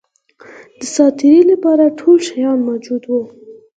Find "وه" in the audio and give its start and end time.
3.11-3.23